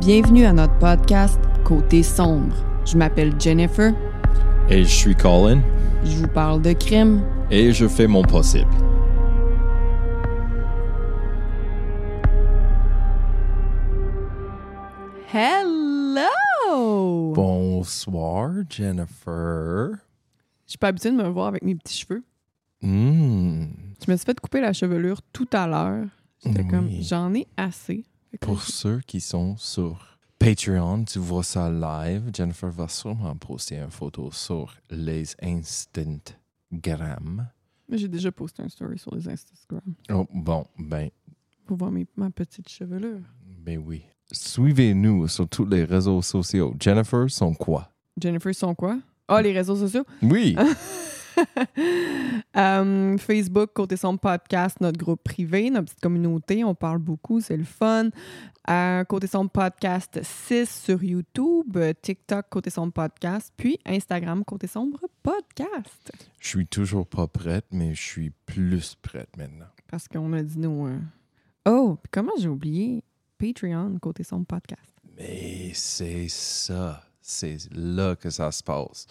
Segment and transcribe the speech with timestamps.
[0.00, 2.56] Bienvenue à notre podcast Côté sombre.
[2.86, 3.92] Je m'appelle Jennifer.
[4.70, 5.60] Et je suis Colin.
[6.02, 7.22] Je vous parle de crime.
[7.50, 8.70] Et je fais mon possible.
[15.34, 16.32] Hello!
[17.34, 19.90] Bonsoir, Jennifer.
[20.64, 22.22] Je suis pas habituée de me voir avec mes petits cheveux.
[22.80, 23.66] Hmm.
[24.02, 26.06] Je me suis fait couper la chevelure tout à l'heure.
[26.42, 28.06] J'étais comme, j'en ai assez.
[28.40, 32.30] Pour ceux qui sont sur Patreon, tu vois ça live.
[32.34, 37.48] Jennifer va sûrement poster une photo sur les Instagram.
[37.88, 41.10] Mais J'ai déjà posté un story sur les Instagram Oh, bon, ben,
[41.66, 43.20] pour voir mes- ma petite chevelure.
[43.64, 44.02] ben oui.
[44.32, 46.74] Suivez-nous sur tous les réseaux sociaux.
[46.80, 47.90] Jennifer, sont quoi?
[48.20, 49.00] Jennifer, sont quoi?
[49.26, 50.04] Ah, les réseaux sociaux?
[50.22, 50.56] Oui.
[52.56, 56.64] Euh, Facebook, Côté Sombre Podcast, notre groupe privé, notre petite communauté.
[56.64, 58.10] On parle beaucoup, c'est le fun.
[58.68, 65.00] Euh, Côté Sombre Podcast 6 sur YouTube, TikTok, Côté Sombre Podcast, puis Instagram, Côté Sombre
[65.22, 66.12] Podcast.
[66.40, 69.68] Je suis toujours pas prête, mais je suis plus prête maintenant.
[69.88, 70.88] Parce qu'on a dit nous.
[70.88, 70.98] euh,
[71.66, 73.04] Oh, comment j'ai oublié?
[73.38, 74.92] Patreon, Côté Sombre Podcast?
[75.16, 77.02] Mais c'est ça.
[77.22, 79.06] C'est là que ça se passe.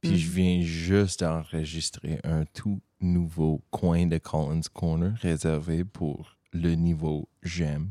[0.00, 0.16] Puis Mhm.
[0.16, 7.28] je viens juste d'enregistrer un tout nouveau coin de Collins Corner réservé pour le niveau
[7.42, 7.90] j'aime.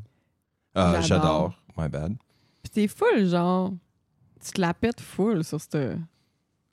[0.76, 1.62] Ah, J'adore.
[1.78, 2.16] My bad.
[2.64, 3.74] Puis t'es full, genre.
[4.44, 5.98] Tu te la pètes full sur ce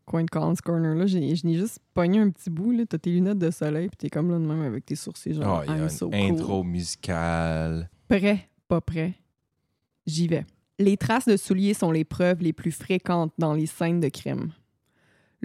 [0.04, 1.06] coin de Collins Corner-là.
[1.06, 2.84] J'ai- Je n'ai juste pogné un petit bout, là.
[2.86, 5.60] T'as tes lunettes de soleil, puis t'es comme là de même avec tes sourcils, genre.
[5.60, 6.18] Ah, il y a une so cool.
[6.18, 7.90] intro musicale.
[8.08, 9.14] Prêt, pas prêt.
[10.06, 10.44] J'y vais.
[10.78, 14.52] Les traces de souliers sont les preuves les plus fréquentes dans les scènes de crime.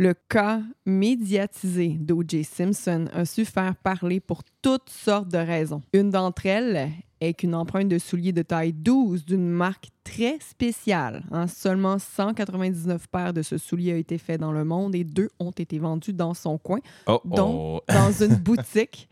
[0.02, 2.46] Le cas médiatisé d'O.J.
[2.46, 5.82] Simpson a su faire parler pour toutes sortes de raisons.
[5.92, 11.26] Une d'entre elles est qu'une empreinte de soulier de taille 12 d'une marque très spéciale.
[11.32, 15.28] hein, seulement 199 paires de ce soulier a été fait dans le monde et deux
[15.38, 17.94] ont été vendus dans son coin, Oh, Donc- oh.
[17.94, 19.10] dans une boutique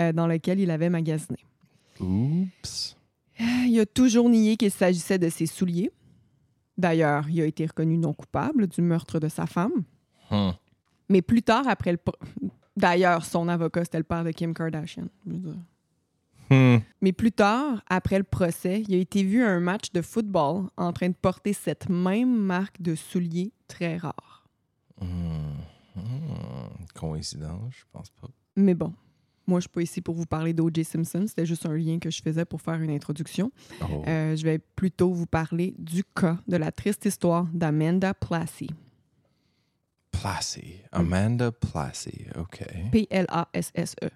[0.00, 1.38] euh, dans laquelle il avait magasiné.
[2.00, 2.96] Oups.
[3.38, 5.92] Il a toujours nié qu'il s'agissait de ses souliers.
[6.76, 9.84] D'ailleurs, il a été reconnu non coupable du meurtre de sa femme.
[10.30, 10.50] Hmm.
[11.08, 11.98] Mais plus tard, après le...
[12.76, 15.06] D'ailleurs, son avocat, c'était le père de Kim Kardashian.
[15.26, 15.56] je veux dire.
[16.50, 16.78] Hmm.
[17.00, 20.68] Mais plus tard, après le procès, il a été vu à un match de football
[20.76, 24.46] en train de porter cette même marque de souliers très rare.
[25.00, 25.54] Hmm.
[25.94, 26.84] Hmm.
[26.94, 28.28] Coïncidence, je pense pas.
[28.56, 28.92] Mais bon,
[29.46, 30.84] moi, je suis pas ici pour vous parler d'O.J.
[30.84, 31.24] Simpson.
[31.26, 33.52] C'était juste un lien que je faisais pour faire une introduction.
[33.82, 34.02] Oh.
[34.06, 38.68] Euh, je vais plutôt vous parler du cas de la triste histoire d'Amanda Plassey.
[40.24, 40.80] Placey.
[40.90, 42.30] Amanda Placey.
[42.34, 42.64] OK.
[42.90, 44.08] P-L-A-S-S-E.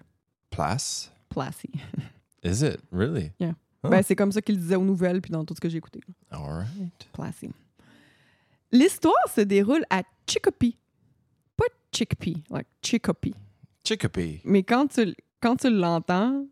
[0.49, 1.11] Place?
[1.29, 1.69] Plassey.
[2.41, 2.81] Is it?
[2.89, 3.31] Really?
[3.37, 3.53] Yeah.
[3.83, 3.89] Ah.
[3.89, 5.99] Ben, c'est comme ça qu'il disait aux nouvelles puis dans tout ce que j'ai écouté.
[6.31, 7.07] All right.
[7.13, 7.51] Plassey.
[8.71, 10.75] L'histoire se déroule à Chicopee.
[11.55, 13.35] Pas Chickpea, like Chicopee.
[13.85, 14.41] Chicopee.
[14.45, 16.43] Mais quand tu, quand tu l'entends,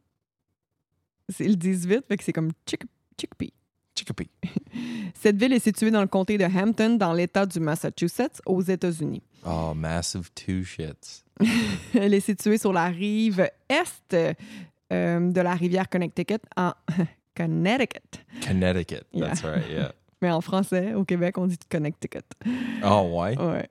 [1.39, 2.83] ils le disent vite, fait que c'est comme Chick,
[3.19, 3.51] Chickpea.
[3.97, 4.29] Chicopee.
[5.15, 9.23] Cette ville est située dans le comté de Hampton, dans l'État du Massachusetts, aux États-Unis.
[9.45, 11.23] Oh, massive two shits.
[11.93, 14.35] Elle est située sur la rive est
[14.93, 16.73] euh, de la rivière Connecticut, en
[17.35, 18.23] Connecticut.
[18.45, 19.03] Connecticut.
[19.13, 19.27] Yeah.
[19.27, 19.91] That's right, yeah.
[20.21, 22.25] Mais en français, au Québec, on dit Connecticut.
[22.83, 23.37] Oh, ouais?
[23.37, 23.69] Ouais.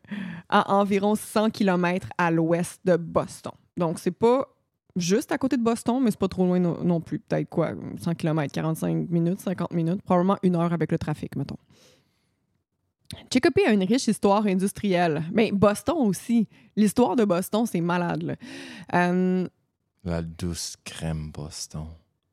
[0.48, 3.52] À environ 100 km à l'ouest de Boston.
[3.76, 4.46] Donc, c'est pas
[4.96, 7.18] juste à côté de Boston, mais c'est pas trop loin no- non plus.
[7.18, 11.58] Peut-être quoi, 100 km, 45 minutes, 50 minutes, probablement une heure avec le trafic, mettons.
[13.32, 15.22] Chicopee a une riche histoire industrielle.
[15.32, 16.48] Mais Boston aussi.
[16.74, 18.22] L'histoire de Boston, c'est malade.
[18.22, 18.34] là.
[18.94, 19.48] Euh,
[20.04, 21.86] La douce crème Boston.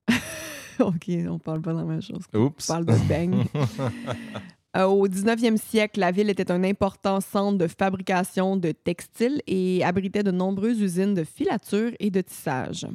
[0.80, 2.24] OK, on parle pas de la même chose.
[2.34, 2.66] On Oups.
[2.66, 3.46] parle de beigne.
[4.76, 9.84] Euh, au 19e siècle, la ville était un important centre de fabrication de textiles et
[9.84, 12.88] abritait de nombreuses usines de filature et de tissage.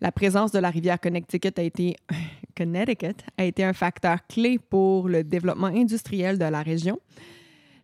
[0.00, 1.96] La présence de la rivière Connecticut a été,
[2.56, 6.98] Connecticut a été un facteur clé pour le développement industriel de la région.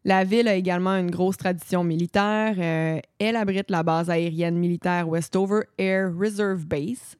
[0.05, 2.55] La ville a également une grosse tradition militaire.
[2.58, 7.17] Euh, elle abrite la base aérienne militaire Westover Air Reserve Base,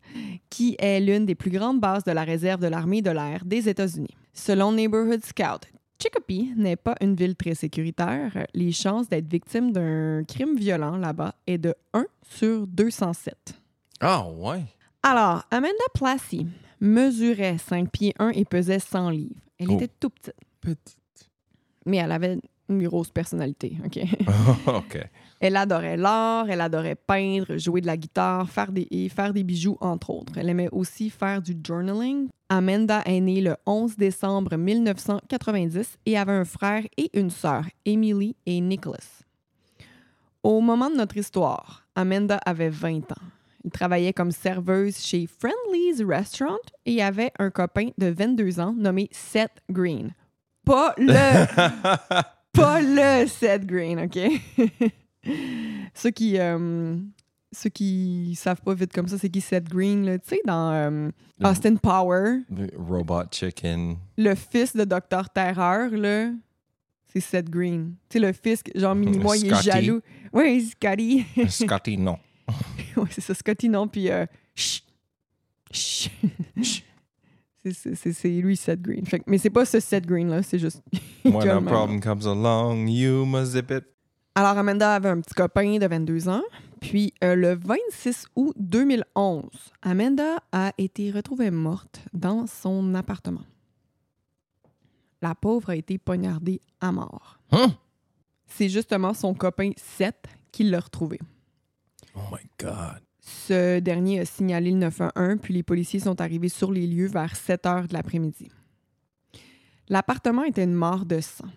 [0.51, 3.69] qui est l'une des plus grandes bases de la réserve de l'armée de l'air des
[3.69, 4.17] États-Unis.
[4.33, 5.71] Selon Neighborhood Scout,
[6.03, 8.47] Chicopee n'est pas une ville très sécuritaire.
[8.55, 13.55] Les chances d'être victime d'un crime violent là-bas est de 1 sur 207.
[14.01, 14.65] Ah, ouais.
[15.05, 16.47] Alors, Amanda Plassey
[16.81, 19.35] mesurait 5 pieds 1 et pesait 100 livres.
[19.59, 19.75] Elle Oh.
[19.77, 21.31] était tout petite, Petite.
[21.87, 22.39] mais elle avait
[22.69, 23.77] une grosse personnalité.
[23.85, 23.99] OK?
[24.67, 25.09] OK.
[25.43, 29.43] Elle adorait l'art, elle adorait peindre, jouer de la guitare, faire des, et faire des
[29.43, 30.35] bijoux, entre autres.
[30.37, 32.29] Elle aimait aussi faire du journaling.
[32.49, 38.37] Amanda est née le 11 décembre 1990 et avait un frère et une sœur, Emily
[38.47, 39.25] et Nicholas.
[40.45, 43.27] Au moment de notre histoire, Amanda avait 20 ans.
[43.65, 49.09] Elle travaillait comme serveuse chez Friendly's Restaurant et avait un copain de 22 ans nommé
[49.11, 50.15] Seth Green.
[50.65, 51.47] Pas le,
[52.53, 54.93] pas le Seth Green, OK?
[55.95, 56.97] ceux qui euh,
[57.53, 60.73] ceux qui savent pas vite comme ça, c'est qui Seth Green, là, tu sais, dans
[60.73, 61.11] euh,
[61.45, 63.97] Austin Power, The Robot Chicken.
[64.17, 66.31] le fils de Docteur Terreur, là,
[67.13, 67.95] c'est Seth Green.
[68.09, 70.01] Tu sais, le fils, genre, mini-moi, il est jaloux.
[70.33, 71.27] Oui, Scotty.
[71.49, 72.19] Scotty, non.
[72.97, 74.25] oui, c'est ça, Scotty, non, puis euh,
[74.55, 74.85] chut,
[75.71, 76.11] chut.
[77.65, 79.07] C'est- lui, Seth Green.
[79.07, 80.83] Fait mais c'est pas ce Seth Green-là, c'est juste...
[81.25, 83.85] When a problem comes along, you must zip it.
[84.35, 86.43] Alors, Amanda avait un petit copain de 22 ans.
[86.81, 89.45] Puis, euh, le 26 août 2011,
[89.83, 93.45] Amanda a été retrouvée morte dans son appartement.
[95.21, 97.39] La pauvre a été poignardée à mort.
[97.53, 97.75] Hein?
[98.47, 101.21] C'est justement son copain Seth qui l'a retrouvée.
[102.17, 103.01] Oh my God.
[103.21, 107.37] Ce dernier a signalé le 911, puis les policiers sont arrivés sur les lieux vers
[107.37, 108.51] 7 heures de l'après-midi.
[109.89, 111.49] L'appartement était une mare de sang.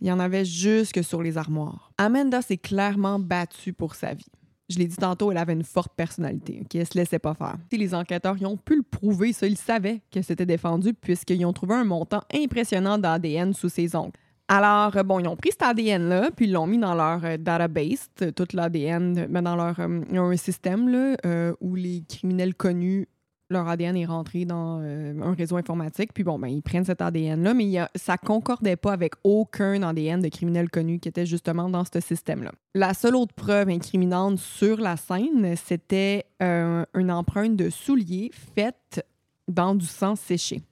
[0.00, 1.90] Il y en avait jusque sur les armoires.
[1.98, 4.26] Amanda s'est clairement battue pour sa vie.
[4.68, 7.56] Je l'ai dit tantôt, elle avait une forte personnalité, qui elle se laissait pas faire.
[7.72, 11.54] Les enquêteurs ils ont pu le prouver, ça, ils savaient qu'elle s'était défendue puisqu'ils ont
[11.54, 14.12] trouvé un montant impressionnant d'ADN sous ses ongles.
[14.46, 17.36] Alors, euh, bon, ils ont pris cet ADN-là, puis ils l'ont mis dans leur euh,
[17.36, 19.78] database, t- tout l'ADN, mais dans leur.
[19.80, 23.08] euh, un système là, euh, où les criminels connus,
[23.50, 27.00] leur ADN est rentré dans euh, un réseau informatique, puis bon, ben, ils prennent cet
[27.00, 31.24] ADN-là, mais il a- ça concordait pas avec aucun ADN de criminels connus qui était
[31.26, 32.52] justement dans ce système-là.
[32.74, 39.04] La seule autre preuve incriminante sur la scène, c'était euh, une empreinte de soulier faite
[39.48, 40.62] dans du sang séché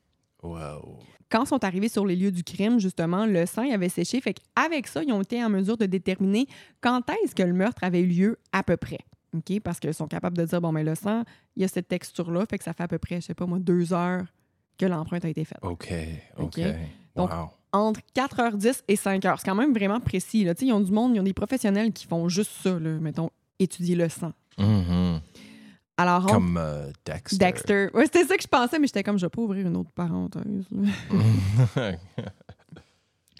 [0.42, 0.98] Wow.
[1.30, 4.20] quand sont arrivés sur les lieux du crime, justement, le sang avait séché.
[4.20, 6.46] Fait qu'avec ça, ils ont été en mesure de déterminer
[6.80, 8.98] quand est-ce que le meurtre avait eu lieu à peu près.
[9.38, 9.60] OK?
[9.60, 11.22] Parce qu'ils sont capables de dire, bon, mais le sang,
[11.56, 13.46] il y a cette texture-là, fait que ça fait à peu près, je sais pas
[13.46, 14.24] moi, deux heures
[14.78, 15.58] que l'empreinte a été faite.
[15.62, 15.92] OK.
[16.38, 16.60] OK.
[17.14, 17.50] Donc, wow.
[17.72, 19.38] Entre 4h10 et 5h.
[19.38, 20.44] C'est quand même vraiment précis.
[20.44, 20.54] Là.
[20.54, 22.98] Tu sais, Ils ont du monde, ils ont des professionnels qui font juste ça, là,
[23.00, 24.32] mettons, étudier le sang.
[24.58, 25.20] Mhm.
[25.98, 27.36] Alors, Comme euh, Dexter.
[27.38, 27.88] Dexter.
[27.94, 29.90] Ouais, c'était ça que je pensais, mais j'étais comme, je vais pas ouvrir une autre
[29.92, 30.66] parenthèse.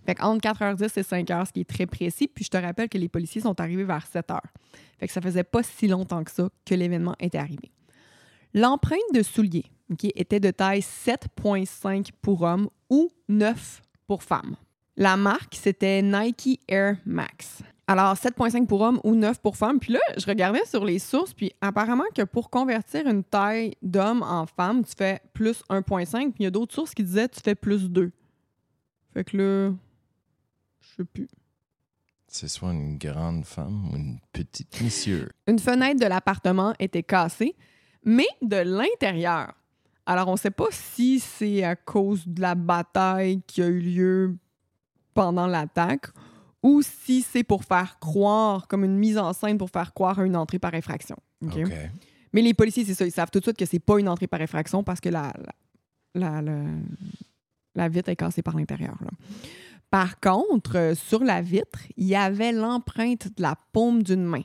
[0.06, 2.28] Fait qu'entre 4h10 et 5h, ce qui est très précis.
[2.28, 4.38] Puis je te rappelle que les policiers sont arrivés vers 7h.
[4.98, 7.72] Fait que ça faisait pas si longtemps que ça que l'événement était arrivé.
[8.54, 9.64] L'empreinte de soulier
[10.14, 14.56] était de taille 7,5 pour homme ou 9 pour femme.
[14.96, 17.62] La marque, c'était Nike Air Max.
[17.88, 19.78] Alors, 7,5 pour homme ou 9 pour femme.
[19.78, 24.22] Puis là, je regardais sur les sources, puis apparemment que pour convertir une taille d'homme
[24.22, 26.32] en femme, tu fais plus 1,5.
[26.32, 28.10] Puis il y a d'autres sources qui disaient tu fais plus 2.
[29.12, 29.72] Fait que là,
[30.98, 31.28] je sais plus.
[32.28, 35.28] C'est soit une grande femme ou une petite monsieur.
[35.46, 37.54] Une fenêtre de l'appartement était cassée,
[38.04, 39.54] mais de l'intérieur.
[40.06, 43.80] Alors, on ne sait pas si c'est à cause de la bataille qui a eu
[43.80, 44.36] lieu
[45.14, 46.06] pendant l'attaque
[46.62, 50.24] ou si c'est pour faire croire, comme une mise en scène pour faire croire à
[50.24, 51.16] une entrée par effraction.
[52.32, 54.26] Mais les policiers, c'est ça, ils savent tout de suite que c'est pas une entrée
[54.26, 55.32] par effraction parce que la,
[56.14, 56.70] la, la, la-
[57.76, 58.96] la vitre est cassée par l'intérieur.
[59.90, 64.42] Par contre, euh, sur la vitre, il y avait l'empreinte de la paume d'une main.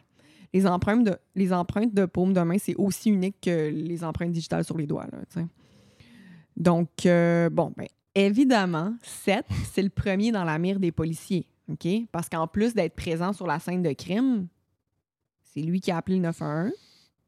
[0.54, 4.32] Les empreintes de, les empreintes de paume de main, c'est aussi unique que les empreintes
[4.32, 5.08] digitales sur les doigts.
[5.12, 5.44] là.
[6.58, 11.48] Donc, euh, bon, ben, évidemment, Seth, c'est le premier dans la mire des policiers.
[11.70, 11.88] OK?
[12.12, 14.48] Parce qu'en plus d'être présent sur la scène de crime,
[15.44, 16.72] c'est lui qui a appelé le 911.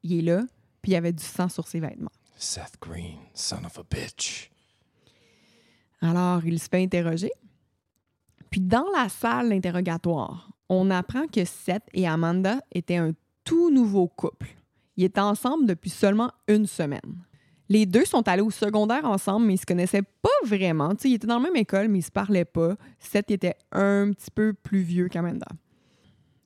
[0.04, 0.44] Il est là,
[0.82, 2.12] puis il y avait du sang sur ses vêtements.
[2.36, 4.52] Seth Green, son of a bitch.
[6.02, 7.32] Alors, il se fait interroger.
[8.54, 14.08] Puis dans la salle d'interrogatoire, on apprend que Seth et Amanda étaient un tout nouveau
[14.08, 14.46] couple.
[14.96, 17.26] Ils étaient ensemble depuis seulement une semaine.
[17.68, 20.94] Les deux sont allés au secondaire ensemble, mais ils se connaissaient pas vraiment.
[20.94, 22.76] Tu sais, ils étaient dans la même école, mais ils se parlaient pas.
[23.00, 25.48] Seth était un petit peu plus vieux qu'Amanda.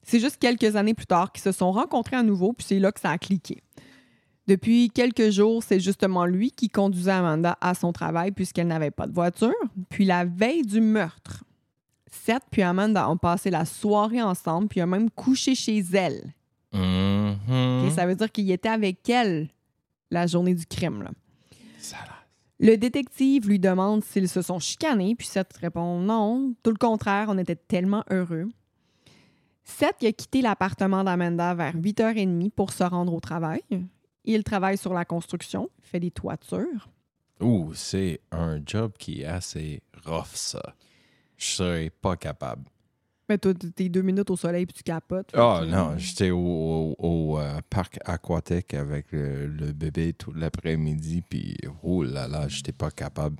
[0.02, 2.94] C'est juste quelques années plus tard qu'ils se sont rencontrés à nouveau, puis c'est là
[2.94, 3.62] que ça a cliqué.
[4.48, 9.08] Depuis quelques jours, c'est justement lui qui conduisait Amanda à son travail puisqu'elle n'avait pas
[9.08, 9.52] de voiture.
[9.90, 11.44] Puis la veille du meurtre,
[12.10, 16.34] Seth puis Amanda ont passé la soirée ensemble puis ont même couché chez elle.
[16.74, 19.50] Ok, Ça veut dire qu'il était avec elle
[20.12, 21.04] la journée du crime.
[21.04, 21.12] là.
[22.60, 27.28] Le détective lui demande s'ils se sont chicanés, puis Seth répond non, tout le contraire,
[27.30, 28.50] on était tellement heureux.
[29.64, 33.62] Seth il a quitté l'appartement d'Amanda vers 8h30 pour se rendre au travail.
[34.24, 36.90] Il travaille sur la construction, il fait des toitures.
[37.42, 40.74] Ouh, c'est un job qui est assez rough, ça.
[41.38, 42.64] Je serais pas capable.
[43.30, 45.32] Mais toi, t'es deux minutes au soleil puis tu capotes.
[45.32, 50.14] fait Oh que- non, j'étais au, au- au, euh, parc aquatique avec le, le bébé
[50.14, 53.36] tout l'après-midi, puis oh là là, j'étais pas capable.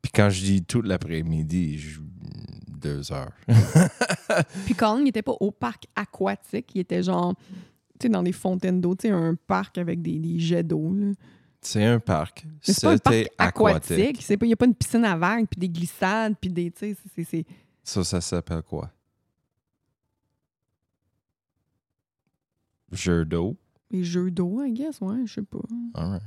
[0.00, 2.00] Puis quand je dis tout l'après-midi, je-
[2.80, 3.32] deux heures.
[4.64, 7.34] Puis Colin, il n'était pas au parc aquatique, il était genre,
[7.98, 10.94] tu sais, dans des fontaines d'eau, tu sais, un parc avec des, des jets d'eau.
[11.60, 12.46] C'est un parc.
[12.62, 14.28] C'est pas un parc C'était aquatique.
[14.30, 16.72] il n'y a pas une piscine à vagues, puis des glissades, puis des.
[17.82, 18.90] Ça, ça s'appelle quoi?
[22.92, 23.56] Jeu d'eau.
[23.90, 25.58] des jeux d'eau, I guess, ouais, je sais pas.
[25.94, 26.22] All right.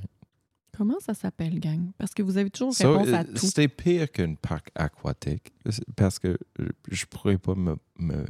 [0.78, 1.92] Comment ça s'appelle, gang?
[1.98, 3.46] Parce que vous avez toujours Ça, réponse à euh, tout.
[3.46, 5.52] C'était pire qu'un parc aquatique
[5.96, 8.26] parce que je- je pourrais pas me, me,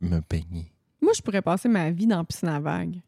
[0.00, 0.72] me baigner.
[1.00, 3.00] Moi, je pourrais passer ma vie dans la piscine à vagues.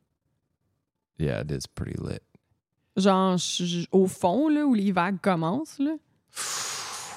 [1.19, 2.21] Yeah, it is pretty lit.
[2.97, 5.95] Genre, je- au fond, là, où les vagues commencent, là,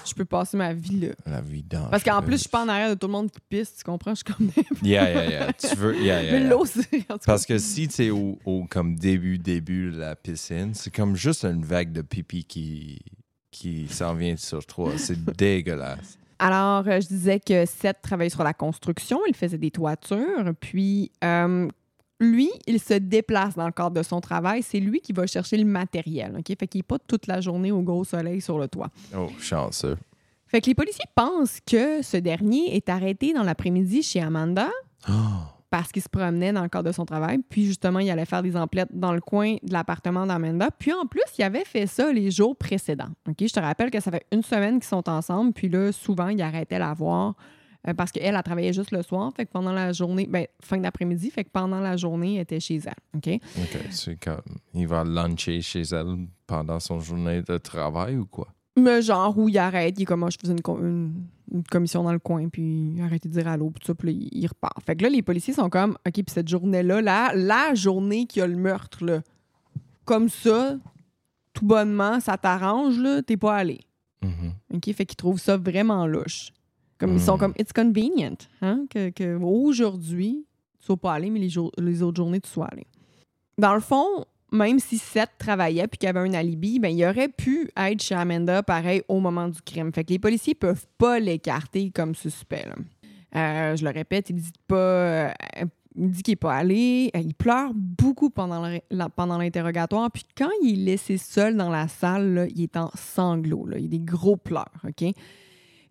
[0.05, 1.07] je peux passer ma vie là.
[1.25, 1.91] La vie dangereuse.
[1.91, 3.83] Parce qu'en plus, je suis pas en arrière de tout le monde qui pisse, tu
[3.83, 4.15] comprends?
[4.15, 4.49] Je suis comme...
[4.81, 5.53] Yeah, yeah, yeah.
[5.53, 5.95] Tu veux...
[5.95, 6.49] Yeah, yeah, Mais yeah.
[6.49, 6.81] l'eau, c'est...
[6.95, 10.15] en tout cas, Parce que si tu es au, au comme début, début de la
[10.15, 12.99] piscine, c'est comme juste une vague de pipi qui,
[13.51, 14.93] qui s'en vient sur toi.
[14.97, 16.17] C'est dégueulasse.
[16.39, 21.11] Alors, euh, je disais que Seth travaillait sur la construction, il faisait des toitures, puis
[21.23, 21.67] euh,
[22.19, 24.63] lui, il se déplace dans le cadre de son travail.
[24.63, 26.57] C'est lui qui va chercher le matériel, OK?
[26.57, 28.89] Fait qu'il n'est pas toute la journée au gros soleil sur le toit.
[29.15, 29.97] Oh, chanceux.
[30.47, 34.69] Fait que les policiers pensent que ce dernier est arrêté dans l'après-midi chez Amanda
[35.09, 35.13] Oh,
[35.69, 37.39] parce qu'il se promenait dans le cadre de son travail.
[37.49, 40.69] Puis justement, il allait faire des emplettes dans le coin de l'appartement d'Amanda.
[40.71, 43.09] Puis en plus, il avait fait ça les jours précédents.
[43.27, 43.35] OK?
[43.41, 45.53] Je te rappelle que ça fait une semaine qu'ils sont ensemble.
[45.53, 47.35] Puis là, souvent, il arrêtait la voir
[47.87, 49.31] euh, parce qu'elle, elle travaillait juste le soir.
[49.35, 52.59] Fait que pendant la journée, ben, fin d'après-midi, fait que pendant la journée, elle était
[52.59, 52.93] chez elle.
[53.15, 53.41] OK?
[53.57, 53.79] OK.
[53.91, 54.41] C'est comme...
[54.73, 58.47] Il va luncher chez elle pendant son journée de travail ou quoi?
[58.77, 61.63] Mais genre où il arrête, il est comme moi, je faisais une, co- une- une
[61.63, 64.27] commission dans le coin, puis il arrête de dire allô, puis tout ça, puis là,
[64.31, 64.83] il, repart.
[64.85, 68.41] Fait que là, les policiers sont comme, OK, puis cette journée-là, là, la journée qu'il
[68.41, 69.21] y a le meurtre, là,
[70.05, 70.77] comme ça,
[71.53, 73.79] tout bonnement, ça t'arrange, là, t'es pas allé.
[74.21, 74.51] Mhm.
[74.75, 74.93] OK?
[74.93, 76.49] Fait qu'ils trouvent ça vraiment louche.
[76.99, 77.39] Comme ils sont Mm.
[77.39, 80.45] comme, it's convenient, hein, que, que aujourd'hui,
[80.79, 82.85] tu sois pas allé, mais les, jours- les autres journées, tu sois allé.
[83.57, 87.27] Dans le fond, même si Seth travaillait puis qu'il avait un alibi, ben, il aurait
[87.29, 89.91] pu être chez Amanda pareil au moment du crime.
[89.93, 92.65] Fait que les policiers peuvent pas l'écarter comme suspect.
[93.35, 94.75] Euh, je le répète, il dit pas.
[94.75, 95.29] euh,
[95.99, 97.09] il dit qu'il n'est pas allé.
[97.15, 100.09] Euh, Il pleure beaucoup pendant le- la- pendant l'interrogatoire.
[100.11, 103.65] Puis quand il est laissé seul dans la salle, là, il est en sanglots.
[103.65, 103.77] là.
[103.79, 104.71] Il a des gros pleurs.
[104.87, 105.13] OK?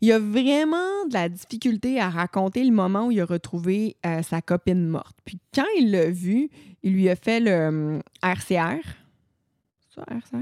[0.02, 4.22] Il a vraiment de la difficulté à raconter le moment où il a retrouvé euh,
[4.22, 5.16] sa copine morte.
[5.24, 6.50] Puis quand il l'a vu,
[6.82, 8.82] il lui a fait le euh, RCR.
[9.88, 10.36] C'est ça, RCR?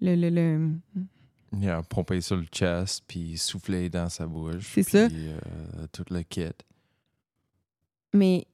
[0.00, 0.70] Le, le, le-
[1.60, 4.70] Il a pompé sur le chest, puis soufflé dans sa bouche.
[4.74, 5.08] C'est ça.
[5.08, 6.44] puis, euh, tout le kit.
[8.12, 8.46] Mais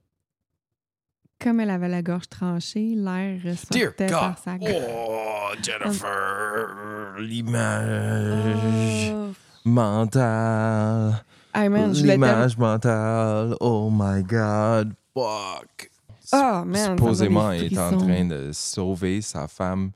[1.41, 4.71] comme elle avait la gorge tranchée, l'air ressortait par sa gorge.
[4.89, 7.15] Oh, Jennifer!
[7.19, 9.33] L'image Oh.
[9.65, 11.23] Mentale.
[11.53, 13.55] Tellement- L'image mentale.
[13.59, 14.93] Oh my God.
[15.13, 15.89] Fuck.
[16.31, 19.91] Ah, man, Supposément, est en train de sauver sa femme,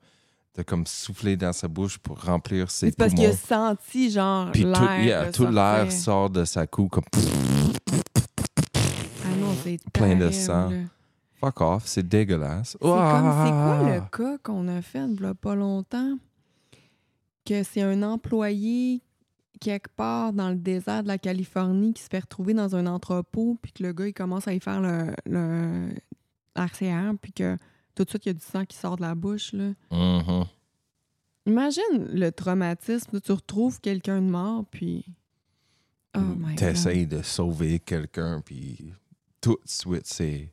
[0.57, 3.37] de comme souffler dans sa bouche pour remplir ses C'est parce qu'il a poumons.
[3.47, 5.01] senti, genre, Puis tout, l'air.
[5.01, 7.05] yeah, tout l'air sort de sa cou comme
[9.23, 9.55] Ah non,
[9.93, 10.71] plein de sang.
[11.39, 12.71] fuck off, c'est dégueulasse.
[12.71, 12.97] C'est comme,
[13.45, 14.09] c'est quoi le Ah!
[14.11, 16.17] cas qu'on a fait il y a pas longtemps?
[17.45, 19.01] Que c'est un employé
[19.59, 23.57] quelque part dans le désert de la Californie qui se fait retrouver dans un entrepôt,
[23.61, 25.89] puis que le gars, il commence à y faire le, le
[26.55, 27.57] RCR, puis que
[27.95, 29.53] tout de suite, il y a du sang qui sort de la bouche.
[29.53, 29.73] Là.
[29.91, 30.45] Mhm.
[31.47, 33.19] Imagine le traumatisme.
[33.21, 35.05] tu retrouves quelqu'un de mort, puis...
[36.17, 36.57] Oh my God.
[36.57, 38.93] T'essayes de sauver quelqu'un, puis
[39.41, 40.51] tout de suite, c'est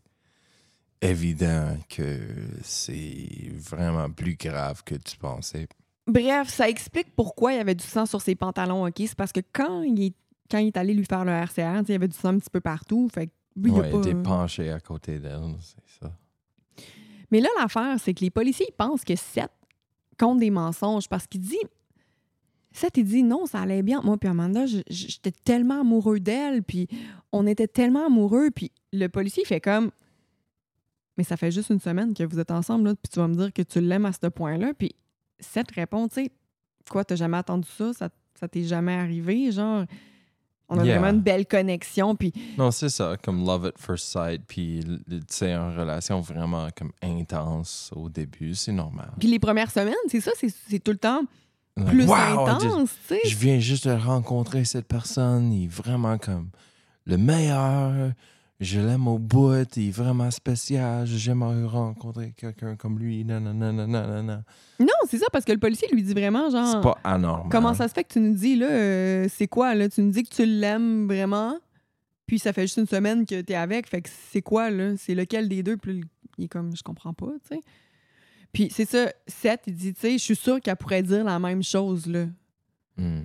[1.00, 2.18] évident que
[2.62, 5.68] c'est vraiment plus grave que tu pensais.
[6.06, 8.94] Bref, ça explique pourquoi il y avait du sang sur ses pantalons, OK?
[8.98, 10.14] C'est parce que quand il est,
[10.50, 12.50] quand il est allé lui faire le RCR, il y avait du sang un petit
[12.50, 13.08] peu partout.
[13.12, 16.12] Fait que lui, il a pas- t'es penché à côté d'elle, c'est ça.
[17.30, 19.50] Mais là, l'affaire, c'est que les policiers ils pensent que Seth
[20.18, 21.56] compte des mensonges parce qu'il dit.
[22.74, 24.00] Seth, il dit non, ça allait bien.
[24.02, 26.88] Moi, puis Amanda, j'étais tellement amoureux d'elle, puis
[27.30, 29.90] on était tellement amoureux, puis le policier il fait comme.
[31.18, 33.34] Mais ça fait juste une semaine que vous êtes ensemble, là, puis tu vas me
[33.34, 34.72] dire que tu l'aimes à ce point-là.
[34.72, 34.94] Puis
[35.42, 36.30] Seth répond, tu sais,
[36.90, 37.92] quoi, t'as jamais attendu ça?
[37.92, 38.08] Ça,
[38.38, 39.52] ça t'est jamais arrivé?
[39.52, 39.84] Genre,
[40.68, 40.98] On a Yeah.
[41.00, 42.16] vraiment une belle connexion.
[42.16, 46.68] Puis Non, c'est ça, comme love at first sight, puis tu sais, en relation vraiment
[46.74, 49.10] comme intense au début, c'est normal.
[49.20, 51.24] Puis les premières semaines, c'est ça, c'est tout le temps
[51.86, 53.20] plus wow, intense, tu sais.
[53.24, 56.48] Je, je viens juste de rencontrer cette personne, il est vraiment comme
[57.04, 58.12] le meilleur.
[58.62, 61.04] Je l'aime au bout, il est vraiment spécial.
[61.04, 63.24] J'aimerais rencontrer quelqu'un comme lui.
[63.24, 64.42] Non, non, non, non, non, non, non.
[64.78, 67.48] Non, c'est ça, parce que le policier lui dit vraiment, genre, C'est pas anormal.
[67.50, 69.88] comment ça se fait que tu nous dis, là, euh, c'est quoi, là?
[69.88, 71.58] Tu nous dis que tu l'aimes vraiment,
[72.26, 74.96] puis ça fait juste une semaine que t'es avec, fait que c'est quoi, là?
[74.96, 75.76] C'est lequel des deux?
[75.76, 76.00] Puis
[76.38, 77.60] il est comme, je comprends pas, tu sais.
[78.52, 81.40] Puis c'est ça, Seth, il dit, tu sais, je suis sûre qu'elle pourrait dire la
[81.40, 82.26] même chose, là.
[82.96, 83.22] Hmm.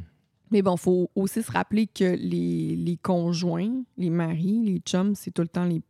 [0.51, 5.31] Mais bon, faut aussi se rappeler que les, les conjoints, les maris, les chums, c'est
[5.31, 5.81] tout le temps les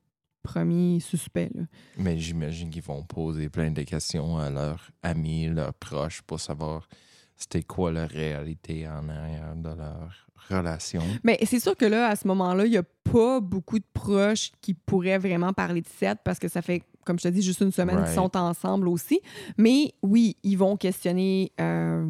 [0.44, 1.52] premiers suspects.
[1.54, 1.64] Là.
[1.98, 6.88] Mais j'imagine qu'ils vont poser plein de questions à leurs amis, leurs proches pour savoir
[7.36, 11.04] c'était quoi la réalité en arrière de leur relation.
[11.24, 14.52] Mais c'est sûr que là, à ce moment-là, il n'y a pas beaucoup de proches
[14.62, 17.62] qui pourraient vraiment parler de Seth parce que ça fait, comme je te dis, juste
[17.62, 19.22] une semaine qu'ils sont ensemble aussi.
[19.58, 22.06] Mais oui, ils vont questionner euh,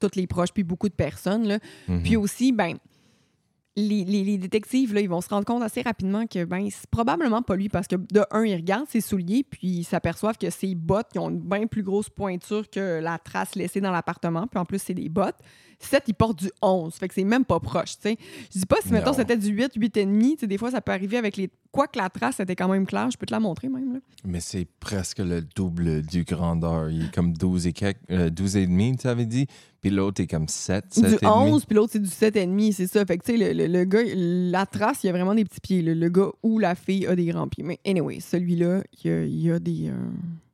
[0.00, 1.46] tous les proches puis beaucoup de personnes.
[1.46, 1.58] Là.
[1.88, 2.02] Mhm.
[2.02, 2.76] Puis aussi, ben,
[3.76, 6.90] les, les- les détectives, là, ils vont se rendre compte assez rapidement que ben, c'est
[6.90, 10.50] probablement pas lui parce que de un, ils regardent ses souliers puis ils s'aperçoivent que
[10.50, 14.46] ses bottes qui ont une bien plus grosse pointure que la trace laissée dans l'appartement.
[14.48, 15.38] Puis en plus, c'est des bottes.
[15.80, 16.94] 7, il porte du 11.
[16.94, 18.16] Fait que c'est même pas proche, tu sais.
[18.54, 20.30] Je dis pas si, mettons, c'était du 8, 8,5.
[20.32, 21.50] Tu sais, des fois, ça peut arriver avec les...
[21.72, 23.98] Quoique la trace était quand même claire, je peux te la montrer même, là.
[24.24, 26.90] Mais c'est presque le double du grandeur.
[26.90, 29.46] Il est comme 12 et quelques, euh, 12 et demi, tu avais dit.
[29.80, 31.30] Puis l'autre est comme 7, 7 Du et demi.
[31.52, 33.06] 11, puis l'autre, c'est du 7,5, c'est ça.
[33.06, 35.44] Fait que, tu sais, le, le- le gars, la trace, il y a vraiment des
[35.44, 35.80] petits pieds.
[35.82, 35.94] là.
[35.94, 37.64] Le gars ou la fille a des grands pieds.
[37.64, 39.88] Mais anyway, celui-là, il y a, il y a des...
[39.88, 39.94] euh,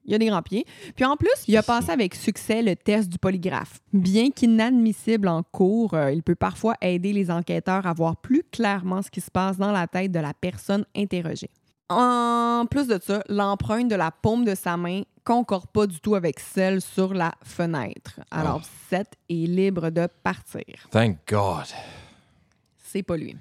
[0.07, 0.65] il y a des grands pieds.
[0.95, 3.81] Puis en plus, il a passé avec succès le test du polygraphe.
[3.93, 9.03] Bien qu'inadmissible en cours, euh, il peut parfois aider les enquêteurs à voir plus clairement
[9.03, 11.51] ce qui se passe dans la tête de la personne interrogée.
[11.89, 16.15] En plus de ça, l'empreinte de la paume de sa main concorde pas du tout
[16.17, 18.21] avec celle sur la fenêtre.
[18.31, 18.69] Alors, Oh.
[18.91, 20.65] Seth est libre de partir.
[20.91, 21.67] Thank God.
[22.83, 23.37] C'est pas lui.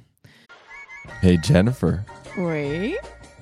[1.21, 1.99] Hey Jennifer,
[2.37, 2.95] Oui.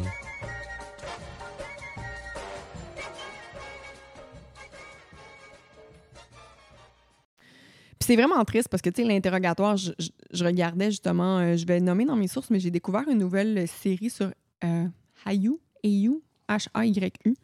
[8.00, 11.64] C'est vraiment triste parce que, tu sais, l'interrogatoire, je, je- je regardais justement, euh, je
[11.66, 14.32] vais le nommer dans mes sources, mais j'ai découvert une nouvelle série sur
[14.64, 14.86] euh,
[15.24, 17.34] Hayu, Hayu, H-A-Y-U.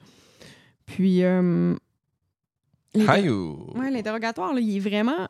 [0.87, 1.76] Puis, euh,
[3.07, 3.70] Hayou.
[3.76, 5.28] ouais, l'interrogatoire, là, il est vraiment.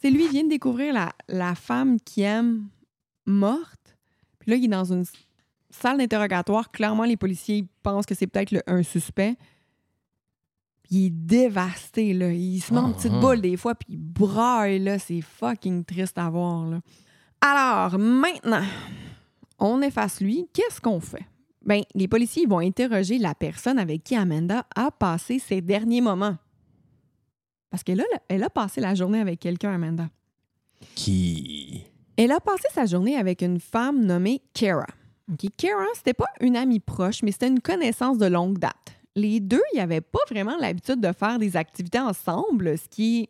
[0.00, 2.66] Tu sais, lui, il vient de découvrir la, la femme qui aime
[3.26, 3.96] morte.
[4.40, 5.04] Puis là, il est dans une
[5.80, 6.70] salle d'interrogatoire.
[6.70, 9.36] Clairement, les policiers pensent que c'est peut-être le- un suspect.
[10.90, 12.32] Il est dévasté, là.
[12.32, 13.20] Il se met en Ah, petite ah.
[13.20, 14.98] boule des fois, puis il braille, là.
[14.98, 16.80] C'est fucking triste à voir, là.
[17.40, 18.64] Alors, maintenant,
[19.58, 20.48] on efface lui.
[20.52, 21.24] Qu'est-ce qu'on fait?
[21.64, 26.36] Ben, les policiers vont interroger la personne avec qui Amanda a passé ses derniers moments.
[27.70, 30.08] Parce qu'elle a, elle a passé la journée avec quelqu'un, Amanda.
[30.94, 31.84] Qui?
[32.16, 34.86] Elle a passé sa journée avec une femme nommée Kara.
[35.32, 38.94] OK, Kara, c'était pas une amie proche, mais c'était une connaissance de longue date.
[39.14, 43.28] Les deux, ils n'avaient pas vraiment l'habitude de faire des activités ensemble, ce qui est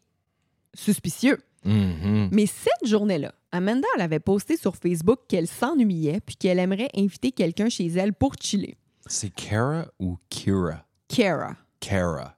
[0.74, 1.38] suspicieux.
[1.64, 2.28] Mhm.
[2.32, 7.32] Mais cette journée-là, Amanda, elle avait posté sur Facebook qu'elle s'ennuyait puis qu'elle aimerait inviter
[7.32, 8.76] quelqu'un chez elle pour chiller.
[9.06, 10.84] C'est Kara ou Kira?
[11.08, 11.56] Kara.
[11.80, 12.36] Kara.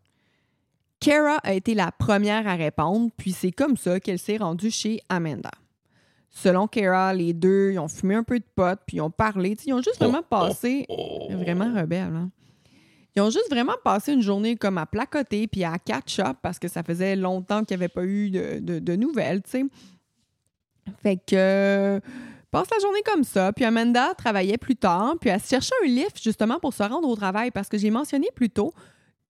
[1.00, 5.00] Kara a été la première à répondre, puis c'est comme ça qu'elle s'est rendue chez
[5.08, 5.50] Amanda.
[6.30, 9.56] Selon Kara, les deux, ils ont fumé un peu de pot, puis ils ont parlé.
[9.66, 10.86] Ils ont juste vraiment passé.
[11.30, 12.30] Vraiment rebelle, hein?
[13.16, 16.68] Ils ont juste vraiment passé une journée comme à placoter puis à catch-up parce que
[16.68, 19.64] ça faisait longtemps qu'il n'y avait pas eu de, de- de nouvelles, tu sais.
[21.02, 22.00] Fait que.
[22.50, 23.52] Passe la journée comme ça.
[23.52, 25.16] Puis Amanda travaillait plus tard.
[25.20, 28.28] Puis elle cherchait un lift justement pour se rendre au travail parce que j'ai mentionné
[28.34, 28.72] plus tôt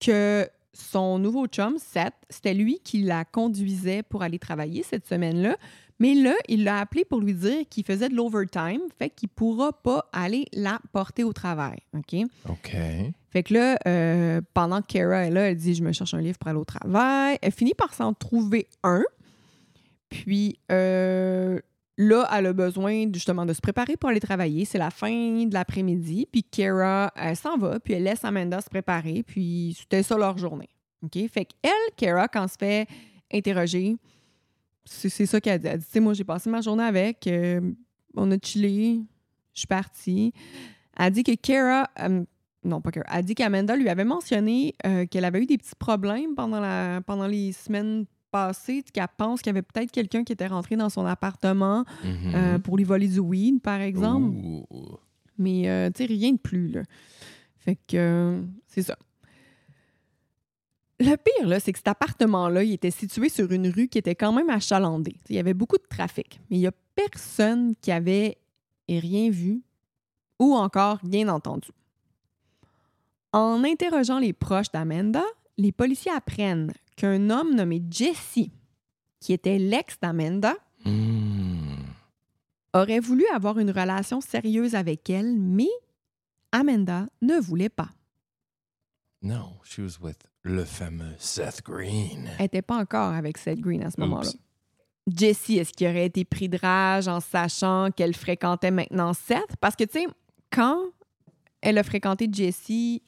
[0.00, 5.56] que son nouveau chum, Seth, c'était lui qui la conduisait pour aller travailler cette semaine-là.
[6.00, 9.72] Mais là, il l'a appelé pour lui dire qu'il faisait de l'overtime, fait qu'il pourra
[9.72, 11.78] pas aller la porter au travail.
[11.96, 12.14] OK?
[12.48, 12.76] OK.
[13.30, 16.20] Fait que là, euh, pendant que Kara est là, elle dit Je me cherche un
[16.20, 17.38] livre pour aller au travail.
[17.42, 19.02] Elle finit par s'en trouver un.
[20.08, 21.58] Puis euh,
[21.98, 24.64] là, elle a besoin justement de se préparer pour aller travailler.
[24.64, 25.10] C'est la fin
[25.44, 26.28] de l'après-midi.
[26.30, 29.24] Puis Kara, elle s'en va, puis elle laisse Amanda se préparer.
[29.24, 30.68] Puis c'était ça leur journée.
[31.02, 31.18] OK?
[31.28, 32.86] Fait qu'elle, Kara, quand elle se fait
[33.32, 33.96] interroger,
[34.88, 35.66] c'est ça qu'elle a dit.
[35.68, 37.60] Elle dit, tu sais, moi, j'ai passé ma journée avec, euh,
[38.16, 39.00] on a chillé,
[39.54, 40.32] je suis partie.
[40.96, 42.24] Elle dit que Kara, euh,
[42.64, 45.74] non pas Kara, elle dit qu'Amanda lui avait mentionné euh, qu'elle avait eu des petits
[45.78, 50.32] problèmes pendant, la, pendant les semaines passées, qu'elle pense qu'il y avait peut-être quelqu'un qui
[50.32, 52.60] était rentré dans son appartement Mhm.
[52.62, 54.36] pour lui voler du weed, par exemple.
[55.38, 56.82] Mais, tu sais, rien de plus, là.
[57.58, 58.96] Fait que, c'est ça.
[61.00, 64.16] Le pire, là, c'est que cet appartement-là, il était situé sur une rue qui était
[64.16, 65.16] quand même achalandée.
[65.28, 68.36] Il y avait beaucoup de trafic, mais il n'y a personne qui avait
[68.88, 69.62] rien vu
[70.40, 71.68] ou encore rien entendu.
[73.32, 75.22] En interrogeant les proches d'Amanda,
[75.56, 78.48] les policiers apprennent qu'un homme nommé Jesse,
[79.20, 81.74] qui était l'ex d'Amanda, Hmm.
[82.72, 85.68] aurait voulu avoir une relation sérieuse avec elle, mais
[86.52, 87.90] Amanda ne voulait pas.
[89.20, 92.28] No, she was with le fameux Seth Green.
[92.38, 94.30] Elle n'était pas encore avec Seth Green à ce moment-là.
[95.06, 99.56] Jessie, est-ce qu'il aurait été pris de rage en sachant qu'elle fréquentait maintenant Seth?
[99.60, 100.06] Parce que, tu sais,
[100.50, 100.78] quand
[101.60, 103.02] elle a fréquenté Jessie,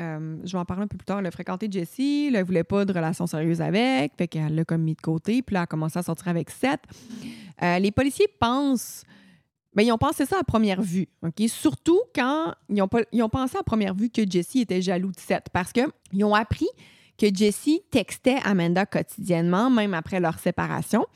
[0.00, 2.44] euh, je vais en parler un peu plus tard, elle a fréquenté Jessie, elle ne
[2.44, 5.60] voulait pas de relation sérieuse avec, fait qu'elle l'a comme mis de côté, puis là,
[5.60, 6.80] elle a commencé à sortir avec Seth.
[7.62, 9.04] Euh, les policiers pensent...
[9.74, 11.48] Ben, ils ont pensé ça à première vue, OK?
[11.48, 15.20] Surtout quand ils ont, ils ont pensé à première vue que Jessie était jaloux de
[15.20, 16.68] Seth, parce qu'ils ont appris
[17.18, 21.06] que Jessie textait Amanda quotidiennement, même après leur séparation.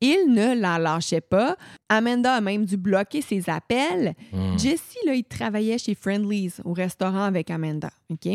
[0.00, 1.56] Il ne la lâchait pas.
[1.88, 4.14] Amanda a même dû bloquer ses appels.
[4.32, 4.56] Hmm.
[4.56, 7.90] Jesse, là, il travaillait chez Friendly's au restaurant avec Amanda.
[8.10, 8.28] OK?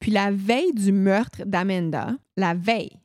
[0.00, 2.98] Puis la veille du meurtre d'Amanda, la veille,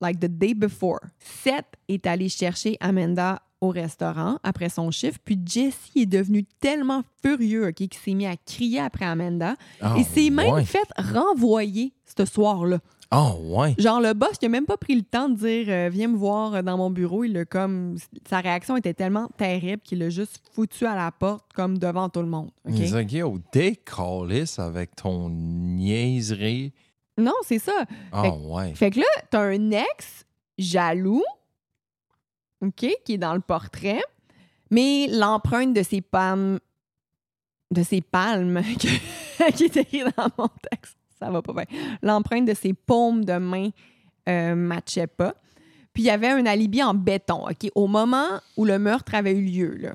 [0.00, 5.18] like the day before, Seth est allé chercher Amanda au restaurant après son chiffre.
[5.24, 9.56] Puis Jesse est devenu tellement furieux OK, qu'il s'est mis à crier après Amanda.
[9.80, 10.64] Ah, et s'est même ouais.
[10.64, 12.78] fait renvoyer ce soir-là.
[13.12, 13.74] Oh, ouais.
[13.78, 16.16] Genre, le boss, il a même pas pris le temps de dire euh, Viens me
[16.16, 17.22] voir dans mon bureau.
[17.24, 17.96] Il a comme.
[18.28, 22.20] Sa réaction était tellement terrible qu'il l'a juste foutu à la porte, comme devant tout
[22.20, 22.50] le monde.
[22.64, 22.74] OK?
[22.76, 26.72] Il dit, OK, yo, décalisse avec ton niaiserie.
[27.16, 27.84] Non, c'est ça.
[28.10, 28.74] Ah, ouais.
[28.74, 30.26] Fait que là, t'as un ex
[30.58, 31.22] jaloux,
[32.66, 34.02] OK, qui est dans le portrait,
[34.70, 36.58] mais l'empreinte de ses palmes.
[37.70, 41.64] de ses palmes, qui est écrit dans mon texte, ça va pas bien.
[42.02, 43.70] L'empreinte de ses paumes de main
[44.28, 45.34] euh, matchait pas.
[45.92, 49.32] Puis il y avait un alibi en béton, OK, au moment où le meurtre avait
[49.32, 49.92] eu lieu, là.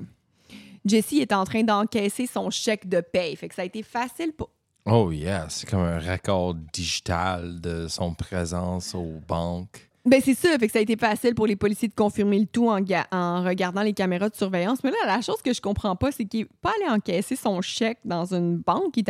[0.84, 3.36] Jessie est en train d'encaisser son chèque de paye.
[3.36, 4.50] Fait que ça a été facile pour.
[4.86, 5.46] Oh, yeah.
[5.50, 9.89] C'est comme un record digital de son présence aux banques.
[10.06, 12.46] Ben c'est ça, fait que ça a été facile pour les policiers de confirmer le
[12.46, 14.82] tout en, ga- en regardant les caméras de surveillance.
[14.82, 17.60] Mais là, la chose que je comprends pas, c'est qu'il n'est pas allé encaisser son
[17.60, 18.96] chèque dans une banque.
[18.96, 19.04] Il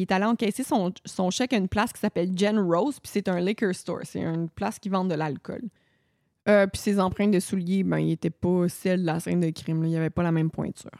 [0.00, 0.92] est allé, encaisser son,
[1.30, 4.00] chèque à une place qui s'appelle Jen Rose, puis c'est un liquor store.
[4.04, 5.62] C'est une place qui vend de l'alcool.
[6.48, 9.84] Euh, puis ses empreintes de souliers, ben, n'étaient pas celles de la scène de crime.
[9.84, 10.90] Il n'y avait pas la même pointure.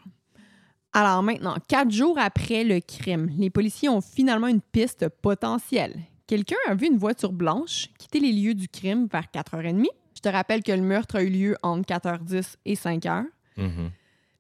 [0.93, 5.95] Alors maintenant, quatre jours après le crime, les policiers ont finalement une piste potentielle.
[6.31, 9.85] Quelqu'un a vu une voiture blanche quitter les lieux du crime vers 4h30.
[10.15, 13.25] Je te rappelle que le meurtre a eu lieu entre 4h10 et 5h.
[13.57, 13.91] Mhm.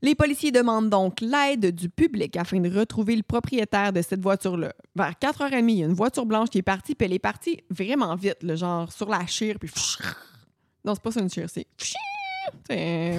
[0.00, 4.72] Les policiers demandent donc l'aide du public afin de retrouver le propriétaire de cette voiture-là.
[4.94, 7.58] Vers 4h30, il y a une voiture blanche qui est partie, puis elle est partie
[7.70, 9.72] vraiment vite, le genre sur la chire, puis...
[10.84, 11.66] Non, c'est pas ça une chire, c'est...
[12.68, 13.18] C'est...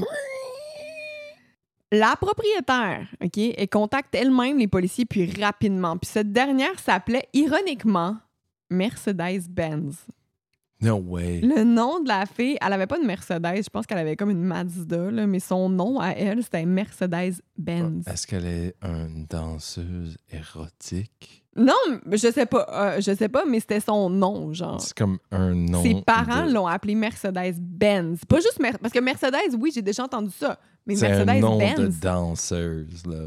[1.92, 5.98] La propriétaire, OK, elle contacte elle-même les policiers, puis rapidement.
[5.98, 8.16] Puis cette dernière s'appelait, ironiquement,
[8.72, 9.98] Mercedes-Benz.
[10.84, 11.42] No way.
[11.42, 14.32] Le nom de la fille, elle avait pas de Mercedes, je pense qu'elle avait comme
[14.32, 18.08] une Mazda, là, mais son nom à elle, c'était Mercedes-Benz.
[18.08, 21.44] Est-ce qu'elle est une danseuse érotique?
[21.56, 21.74] Non,
[22.10, 24.82] je sais pas, euh, je sais pas, mais c'était son nom, genre.
[24.82, 25.84] C'est comme un nom.
[25.84, 28.22] Ses parents de- l'ont appelé Mercedes-Benz.
[28.26, 30.58] Pas juste Mer- parce que Mercedes, oui, j'ai déjà entendu ça,
[30.88, 32.00] mais C'est un nom de Mercedes-Benz.
[32.00, 33.26] danseuse, là.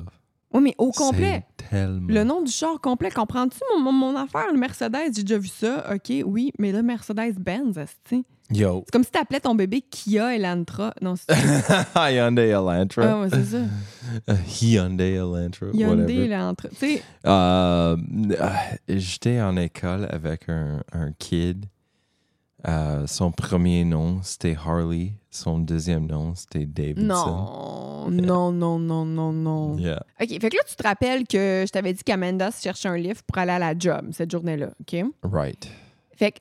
[0.55, 1.45] Oui, mais au complet.
[1.71, 2.07] Tellement.
[2.09, 6.13] Le nom du char complet, comprends-tu mon, affaire, le Mercedes, j'ai déjà vu ça, OK,
[6.25, 8.83] oui, mais le Mercedes-Benz, c'est Yo.
[8.87, 10.93] c'est comme si t'appelais ton bébé Kia Elantra.
[11.01, 11.35] Non, c'est
[11.97, 13.03] Hyundai Elantra.
[13.03, 13.57] ah, ouais, c'est ça.
[14.29, 15.67] Euh, Hyundai Elantra.
[15.73, 16.27] Hyundai.
[16.27, 16.69] Elantra.
[16.69, 18.49] Tu sais, Euh, euh,
[18.89, 21.65] J'étais en école avec un, un kid.
[22.67, 25.13] Euh, son premier nom, c'était Harley.
[25.31, 28.09] Son deuxième nom, c'était Davidson.
[28.11, 29.77] non, non, non, non, non, non.
[29.79, 30.03] Yeah.
[30.21, 32.97] OK, fait que là, tu te rappelles que je t'avais dit qu'Amanda se cherchait un
[32.97, 35.05] livre pour aller à la job cette journée-là, OK?
[35.25, 35.69] Right.
[36.17, 36.39] Fait que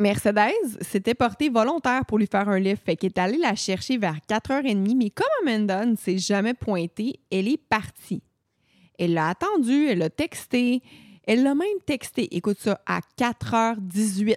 [0.00, 2.80] Mercedes s'était portée volontaire pour lui faire un livre.
[2.84, 7.20] Fait qu'elle est allée la chercher vers 4h30, mais comme Amanda ne s'est jamais pointée,
[7.30, 8.22] elle est partie.
[8.98, 10.82] Elle l'a attendu, elle l'a texté.
[11.26, 14.34] Elle l'a même texté, écoute ça, à 4h18.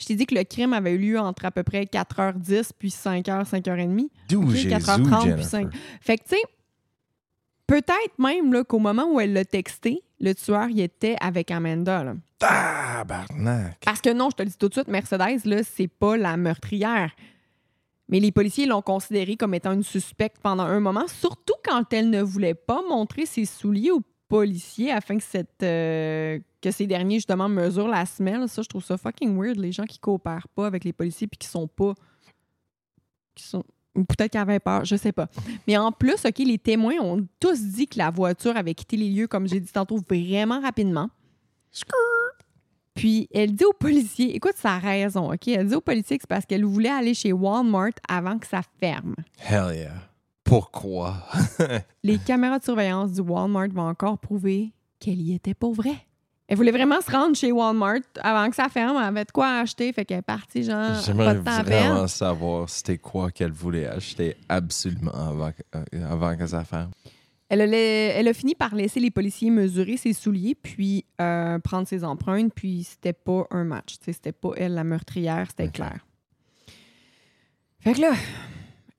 [0.00, 2.88] Je t'ai dit que le crime avait eu lieu entre à peu près 4h10 puis
[2.88, 4.08] 5h, 5h30.
[4.28, 5.44] D'où Ok, Jésus, 4h30 puis Jennifer.
[5.44, 5.74] 5.
[6.00, 6.42] Fait que, tu sais,
[7.66, 12.02] peut-être même là, qu'au moment où elle l'a texté, le tueur y était avec Amanda.
[12.04, 12.14] là.
[12.38, 13.78] Tabarnak.
[13.84, 16.36] Parce que non, je te le dis tout de suite, Mercedes, là, c'est pas la
[16.36, 17.12] meurtrière.
[18.08, 22.10] Mais les policiers l'ont considérée comme étant une suspecte pendant un moment, surtout quand elle
[22.10, 27.16] ne voulait pas montrer ses souliers aux policiers afin que, cette, euh, que ces derniers,
[27.16, 28.48] justement, mesurent la semelle.
[28.48, 31.36] Ça, je trouve ça fucking weird, les gens qui coopèrent pas avec les policiers puis
[31.36, 31.94] qui sont pas...
[33.34, 33.64] qui sont...
[33.92, 35.28] Peut-être qu'ils avaient peur, je sais pas.
[35.66, 39.10] Mais en plus, OK, les témoins ont tous dit que la voiture avait quitté les
[39.10, 41.10] lieux, comme j'ai dit tantôt, vraiment rapidement.
[42.94, 45.48] Puis elle dit aux policiers, écoute sa raison, OK?
[45.48, 48.60] Elle dit aux policiers que c'est parce qu'elle voulait aller chez Walmart avant que ça
[48.78, 49.16] ferme.
[49.38, 50.09] Hell yeah.
[50.50, 51.14] Pourquoi?
[52.02, 55.92] Les caméras de surveillance du Walmart vont encore prouver qu'elle y était pour vrai.
[56.48, 58.96] Elle voulait vraiment se rendre chez Walmart avant que ça ferme.
[58.98, 63.30] Elle avait de quoi acheter, fait qu'elle est partie, genre, J'aimerais vraiment savoir c'était quoi
[63.30, 66.90] qu'elle voulait acheter absolument avant, que- euh, avant que ça ferme.
[67.48, 71.86] Elle a, elle a fini par laisser les policiers mesurer ses souliers, puis euh, prendre
[71.86, 73.94] ses empreintes, puis c'était pas un match.
[74.04, 76.04] C'était pas elle la meurtrière, c'était clair.
[77.78, 78.12] Fait que là,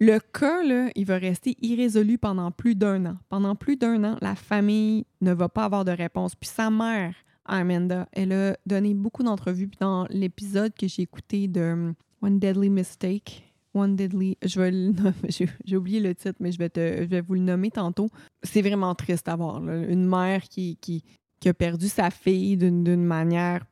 [0.01, 3.17] le cas, là, il va rester irrésolu pendant plus d'un an.
[3.29, 6.33] Pendant plus d'un an, la famille ne va pas avoir de réponse.
[6.33, 7.13] Puis sa mère,
[7.45, 9.67] Amanda, elle a donné beaucoup d'entrevues.
[9.67, 14.71] Puis dans l'épisode que j'ai écouté de um, One Deadly Mistake, One Deadly, je vais
[14.71, 14.91] le
[15.65, 18.09] j'ai oublié le titre, mais je vais, te, je vais vous le nommer tantôt.
[18.41, 19.57] C'est vraiment triste à voir.
[19.59, 21.03] Une mère qui, qui,
[21.39, 23.63] qui a perdu sa fille d'une manière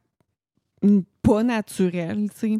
[0.83, 2.59] mm, pas naturelle, tu sais.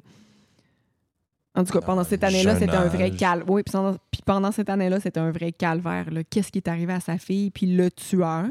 [1.56, 3.50] En tout cas, pendant cette année-là, c'était un vrai calvaire.
[3.50, 6.06] Oui, puis pendant, puis pendant cette année-là, c'était un vrai calvaire.
[6.30, 7.50] Qu'est-ce qui est arrivé à sa fille?
[7.52, 8.46] Puis le tueur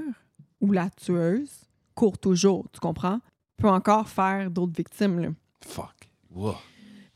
[0.60, 3.20] ou la tueuse court toujours, tu comprends?
[3.56, 5.18] Peut encore faire d'autres victimes.
[5.18, 5.28] Là.
[5.64, 5.94] Fuck.
[6.32, 6.54] Wow.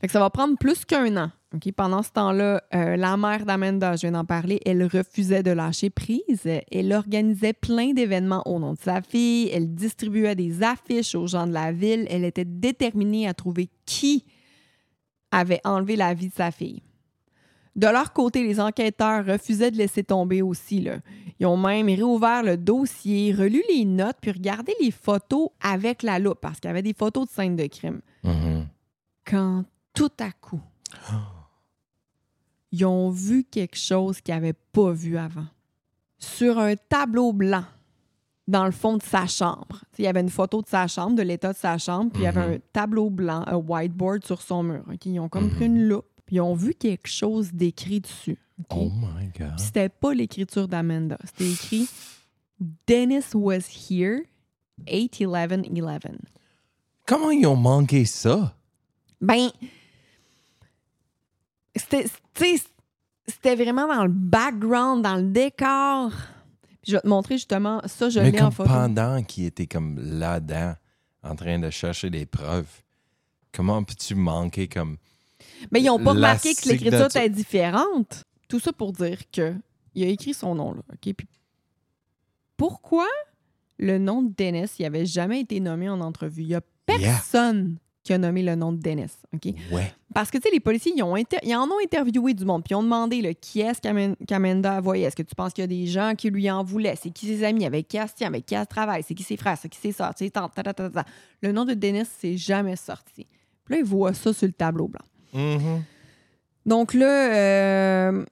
[0.01, 1.31] Fait que ça va prendre plus qu'un an.
[1.53, 1.71] OK?
[1.71, 5.89] Pendant ce temps-là, euh, la mère d'Amanda, je viens d'en parler, elle refusait de lâcher
[5.89, 6.49] prise.
[6.71, 9.49] Elle organisait plein d'événements au nom de sa fille.
[9.53, 12.05] Elle distribuait des affiches aux gens de la ville.
[12.09, 14.25] Elle était déterminée à trouver qui
[15.33, 16.81] avait enlevé la vie de sa fille.
[17.75, 20.79] De leur côté, les enquêteurs refusaient de laisser tomber aussi.
[20.81, 20.97] Là.
[21.39, 26.19] Ils ont même réouvert le dossier, relu les notes, puis regardé les photos avec la
[26.19, 28.67] loupe, parce qu'il y avait des photos de scènes de crime Mhm.
[29.25, 30.61] quand tout à coup,
[32.71, 35.45] ils ont vu quelque chose qu'ils n'avaient pas vu avant.
[36.17, 37.65] Sur un tableau blanc,
[38.47, 39.83] dans le fond de sa chambre.
[39.97, 42.25] Il y avait une photo de sa chambre, de l'état de sa chambre, puis il
[42.25, 42.53] y avait Mhm.
[42.55, 44.83] un tableau blanc, un whiteboard sur son mur.
[44.91, 45.05] ok?
[45.05, 45.75] Ils ont comme pris Mhm.
[45.77, 48.37] une loupe, puis ils ont vu quelque chose d'écrit dessus.
[48.69, 49.57] Oh my God.
[49.59, 51.17] c'était pas l'écriture d'Amanda.
[51.25, 51.87] C'était écrit
[52.87, 54.21] Dennis was here,
[54.87, 56.17] 8-11-11.
[57.05, 58.55] Comment ils ont manqué ça?
[59.19, 59.49] Ben,
[63.27, 66.11] c'était vraiment dans le background, dans le décor.
[66.83, 68.69] Puis je vais te montrer justement, ça, je l'ai en photo.
[68.69, 70.75] pendant qu'il était comme là-dedans,
[71.23, 72.67] en train de chercher des preuves,
[73.53, 74.97] comment peux-tu manquer comme...
[75.71, 78.23] Mais ils n'ont pas remarqué que l'écriture était différente.
[78.49, 79.55] Tout ça pour dire que
[79.95, 80.81] il a écrit son nom, là.
[80.91, 81.13] OK?
[81.13, 81.27] Puis
[82.57, 83.07] pourquoi
[83.77, 86.41] le nom de Dennis, il avait jamais été nommé en entrevue?
[86.41, 89.11] Il n'y a personne qui a nommé le nom de Dennis.
[89.33, 89.53] OK?
[89.71, 89.93] Ouais.
[90.13, 92.63] Parce que, tu sais, les policiers, ils, ont inter- ils en ont interviewé du monde,
[92.63, 93.79] puis ils ont demandé là, qui est-ce
[94.25, 95.05] qu'Amanda voyait?
[95.05, 96.95] Est-ce que tu penses qu'il y a des gens qui lui en voulaient?
[97.01, 97.65] C'est qui ses amis?
[97.65, 98.27] Avec qui elle se tient?
[98.27, 99.03] Avec qui elle travaille?
[99.03, 99.57] C'est qui ses frères?
[99.59, 100.11] C'est qui ses soeurs?
[100.17, 101.05] C'est tantes, ta, ta, ta, ta.
[101.41, 103.25] Le nom de Dennis, c'est jamais sorti.
[103.65, 105.05] Puis là, ils voient ça sur le tableau blanc.
[105.33, 105.83] Mhm.
[106.65, 108.25] Donc là, euh,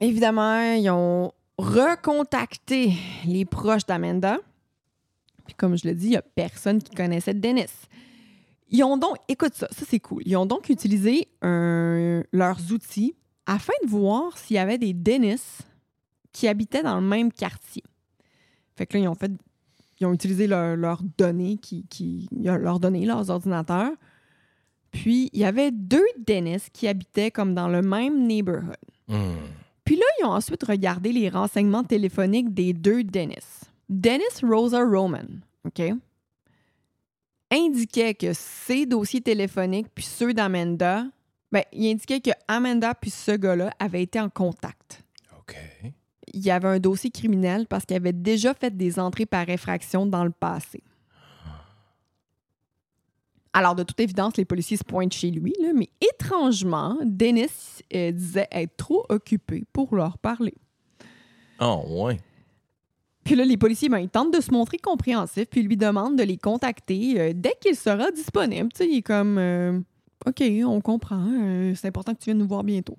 [0.00, 2.92] évidemment, ils ont recontacté
[3.26, 4.38] les proches d'Amanda.
[5.46, 7.88] Puis comme je le dis, il n'y a personne qui connaissait Dennis.
[8.70, 10.22] Ils ont donc, écoute ça, ça c'est cool.
[10.26, 13.14] Ils ont donc utilisé leurs outils
[13.46, 15.58] afin de voir s'il y avait des Dennis
[16.32, 17.82] qui habitaient dans le même quartier.
[18.76, 19.32] Fait que là, ils ont fait.
[20.00, 23.90] Ils ont utilisé leur- leurs données, qui, qui, leurs données, leurs ordinateurs.
[24.92, 28.76] Puis, il y avait deux Dennis qui habitaient comme dans le même neighborhood.
[29.08, 29.34] Hmm.
[29.84, 33.64] Puis là, ils ont ensuite regardé les renseignements téléphoniques des deux Dennis.
[33.88, 35.24] Dennis Rosa Roman,
[35.66, 35.82] OK,
[37.50, 41.04] indiquait que ses dossiers téléphoniques puis ceux d'Amanda,
[41.50, 45.02] ben, il indiquait que Amanda puis ce gars-là avaient été en contact.
[45.38, 45.56] OK.
[46.34, 50.04] Il y avait un dossier criminel parce qu'il avait déjà fait des entrées par effraction
[50.04, 50.82] dans le passé.
[53.54, 58.12] Alors, de toute évidence, les policiers se pointent chez lui, là, mais étrangement, Dennis euh,
[58.12, 60.54] disait être trop occupé pour leur parler.
[61.60, 62.20] Oh, ouais.
[63.28, 66.22] Puis là, les policiers, ben, ils tentent de se montrer compréhensifs, puis lui demandent de
[66.22, 68.70] les contacter euh, dès qu'il sera disponible.
[68.72, 69.78] Tu sais, il est comme, euh,
[70.26, 72.96] OK, on comprend, euh, c'est important que tu viennes nous voir bientôt.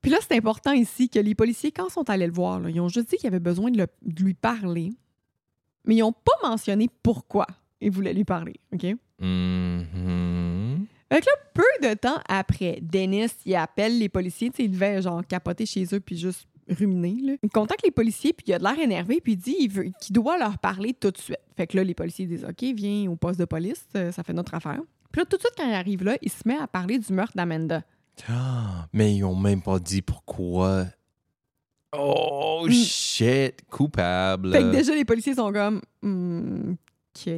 [0.00, 2.70] Puis là, c'est important ici que les policiers, quand ils sont allés le voir, là,
[2.70, 4.90] ils ont juste dit qu'il avait besoin de, le- de lui parler,
[5.84, 7.48] mais ils n'ont pas mentionné pourquoi
[7.80, 8.54] ils voulaient lui parler.
[8.72, 8.84] OK?
[9.18, 10.86] Mhm.
[11.54, 14.50] Peu de temps après, Dennis, il appelle les policiers.
[14.50, 17.16] Tu sais, il devait genre capoter chez eux puis juste ruminer.
[17.22, 17.32] Là.
[17.42, 19.68] Il contacte les policiers puis il a de l'air énervé puis il dit
[20.00, 21.38] qu'il doit leur parler tout de suite.
[21.56, 24.32] Fait que là, les policiers disent OK, viens au poste de police, euh, ça fait
[24.32, 24.80] notre affaire.
[25.10, 27.12] Puis là, tout de suite, quand il arrive là, il se met à parler du
[27.12, 27.82] meurtre d'Amanda.
[28.28, 30.86] Ah, mais ils ont même pas dit pourquoi.
[31.96, 32.72] Oh, Mm.
[32.72, 33.62] shit.
[33.68, 34.52] Coupable.
[34.52, 36.72] Fait que déjà, les policiers sont comme Hmm,
[37.16, 37.32] OK.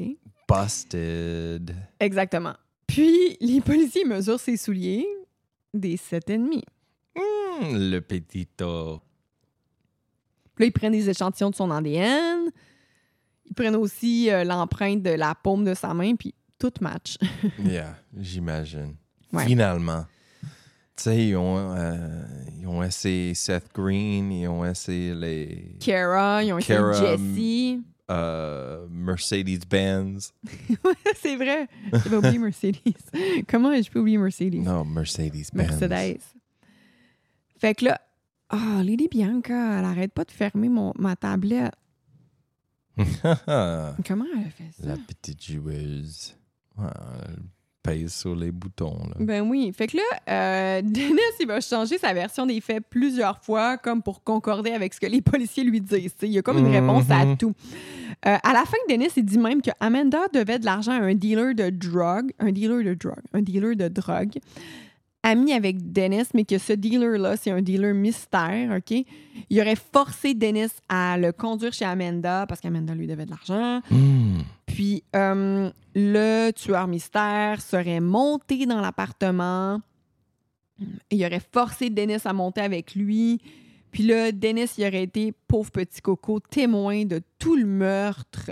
[0.49, 1.75] Busted.
[1.99, 2.55] Exactement.
[2.87, 5.07] Puis les policiers mesurent ses souliers
[5.73, 6.63] des 7,5.
[7.17, 9.01] Hmm, le petito.
[10.55, 12.51] Puis là, ils prennent des échantillons de son ADN.
[13.47, 17.17] Ils prennent aussi euh, l'empreinte de la paume de sa main, puis tout match.
[17.65, 18.97] Yeah, j'imagine.
[19.33, 19.45] Ouais.
[19.47, 20.07] Finalement.
[20.97, 22.25] Tu sais, ils ont, euh,
[22.61, 27.83] ils ont essayé Seth Green, ils ont essayé les Kara, ils ont essayé Kara, Jessie.
[28.13, 30.33] euh, Mercedes-Benz.
[31.21, 31.67] C'est vrai.
[31.93, 32.79] J'avais oublié Mercedes.
[33.49, 34.63] Comment je peux oublier Mercedes?
[34.63, 35.53] Non, Mercedes-Benz.
[35.81, 36.21] Mercedes.
[37.59, 38.01] Fait que là,
[38.57, 41.73] ah, Lady Bianca, elle arrête pas de fermer mon, ma tablette.
[42.97, 44.87] Comment elle a fait ça?
[44.87, 46.37] La petite joueuse.
[46.79, 46.85] Ouais,
[47.27, 47.37] elle
[47.83, 48.97] pèse sur les boutons.
[49.09, 49.15] Là.
[49.21, 49.73] Ben oui.
[49.77, 50.03] Fait que là,
[50.79, 54.95] euh, Dennis, il va changer sa version des faits plusieurs fois, comme pour concorder avec
[54.95, 56.15] ce que les policiers lui disent.
[56.23, 56.73] Il y a comme une Mhm.
[56.89, 57.53] réponse à tout.
[58.27, 61.15] Euh, à la fin, Dennis, il dit même que Amanda devait de l'argent à un
[61.15, 64.39] dealer de drogue, un dealer de drogue, un dealer de drogue,
[65.25, 69.05] ami avec Dennis, mais que ce dealer-là, c'est un dealer mystère, OK?
[69.49, 73.81] Il aurait forcé Dennis à le conduire chez Amanda parce qu'Amanda lui devait de l'argent.
[73.91, 74.43] Hmm.
[74.67, 79.81] Puis euh, le tueur mystère serait monté dans l'appartement.
[81.11, 83.41] Il aurait forcé Dennis à monter avec lui.
[83.93, 88.51] Puis là, Dennis, il aurait été, pauvre petit coco, témoin de tout le meurtre.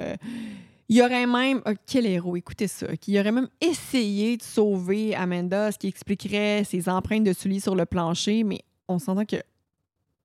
[0.88, 5.72] Il aurait même, oh, quel héros, écoutez ça, qu'il aurait même essayé de sauver Amanda,
[5.72, 9.36] ce qui expliquerait ses empreintes de souliers sur le plancher, mais on s'entend que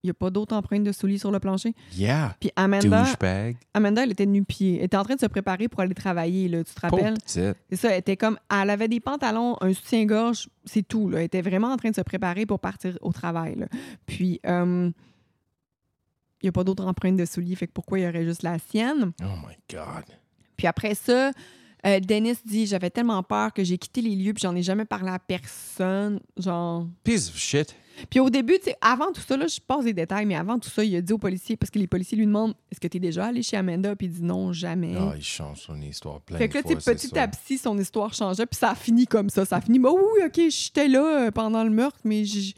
[0.04, 1.74] il n'y a pas d'autres empreintes de souliers sur le plancher.
[1.96, 2.36] Yeah.
[2.40, 3.58] Puis Amanda, Douchebag.
[3.74, 4.78] Amanda, elle était nu-pied.
[4.78, 7.16] Elle était en train de se préparer pour aller travailler, là, tu te rappelles?
[7.26, 8.38] C'est ça, elle était comme.
[8.50, 11.10] Elle avait des pantalons, un soutien-gorge, c'est tout.
[11.10, 11.20] Là.
[11.20, 13.56] Elle était vraiment en train de se préparer pour partir au travail.
[13.56, 13.66] là.
[14.06, 14.92] Puis, euh,
[16.42, 18.44] il n'y a pas d'autres empreintes de souliers, fait que pourquoi il y aurait juste
[18.44, 19.12] la sienne?
[19.22, 20.06] Oh my God.
[20.58, 21.32] Puis après ça,
[21.86, 24.86] euh, Dennis dit J'avais tellement peur que j'ai quitté les lieux, puis j'en ai jamais
[24.86, 26.20] parlé à personne.
[26.38, 26.88] Genre.
[27.04, 27.76] Piece of shit.
[28.10, 30.60] Puis au début, tu sais, avant tout ça, là, je passe des détails, mais avant
[30.60, 32.88] tout ça, il a dit aux policiers, parce que les policiers lui demandent Est-ce que
[32.88, 33.96] tu es déjà allé chez Amanda?
[33.96, 34.96] Puis il dit non, jamais.
[34.98, 37.24] Ah, il change son histoire plein Fait que là, fois, petit ça.
[37.24, 39.46] à petit, son histoire changeait, puis ça a fini comme ça.
[39.46, 42.54] Ça a fini, bah oui, ok, j'étais là euh, pendant le meurtre, mais j'ai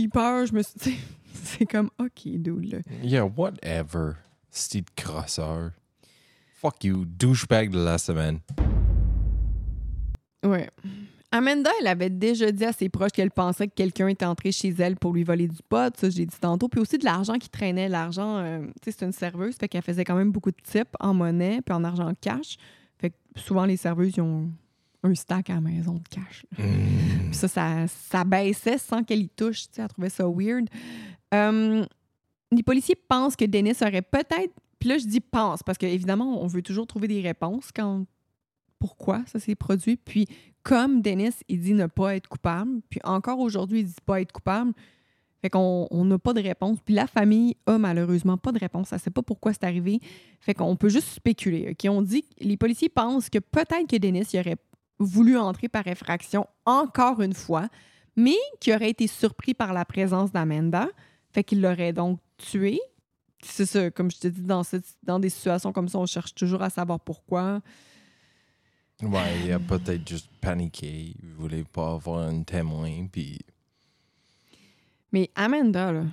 [0.00, 0.96] eu peur, je me suis.
[1.44, 2.78] C'est comme, ok, dude, là.
[3.02, 4.12] Yeah, whatever.
[4.50, 5.72] Steve crosseur.
[6.64, 8.38] Fuck you, douchebag de la semaine.
[10.42, 10.70] Ouais.
[11.30, 14.70] Amanda, elle avait déjà dit à ses proches qu'elle pensait que quelqu'un était entré chez
[14.78, 17.50] elle pour lui voler du pot, ça j'ai dit tantôt, puis aussi de l'argent qui
[17.50, 17.90] traînait.
[17.90, 20.90] L'argent, euh, tu sais, c'est une serveuse, fait qu'elle faisait quand même beaucoup de tips
[21.00, 22.56] en monnaie puis en argent cash.
[22.96, 24.50] Fait que souvent, les serveuses, ils ont
[25.02, 26.46] un stack à la maison de cash.
[26.56, 27.26] Mm.
[27.26, 29.64] Puis ça, ça, ça baissait sans qu'elle y touche.
[29.64, 30.66] Tu sais, elle trouvait ça weird.
[31.34, 31.84] Euh,
[32.52, 34.54] les policiers pensent que Dennis aurait peut-être.
[34.84, 38.04] Puis là, je dis pense parce qu'évidemment, on veut toujours trouver des réponses quand.
[38.78, 39.96] Pourquoi ça s'est produit.
[39.96, 40.26] Puis,
[40.62, 44.32] comme Dennis, il dit ne pas être coupable, puis encore aujourd'hui, il dit pas être
[44.32, 44.74] coupable.
[45.40, 46.80] Fait qu'on on n'a pas de réponse.
[46.84, 48.92] Puis la famille a malheureusement pas de réponse.
[48.92, 50.00] Elle sait pas pourquoi c'est arrivé.
[50.38, 51.70] Fait qu'on peut juste spéculer.
[51.70, 51.90] OK?
[51.90, 54.58] On dit les policiers pensent que peut-être que Dennis il aurait
[54.98, 57.70] voulu entrer par effraction encore une fois,
[58.16, 60.88] mais qui aurait été surpris par la présence d'Amanda.
[61.32, 62.80] Fait qu'il l'aurait donc tué,
[63.44, 66.34] c'est ça, comme je te dis, dans, cette- dans des situations comme ça, on cherche
[66.34, 67.60] toujours à savoir pourquoi.
[69.02, 71.14] Ouais, il a peut-être juste paniqué.
[71.22, 73.38] Il voulait pas avoir un témoin, puis...
[75.12, 76.04] Mais Amanda, là,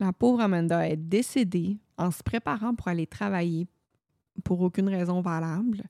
[0.00, 3.66] la pauvre Amanda est décédée en se préparant pour aller travailler
[4.42, 5.84] pour aucune raison valable.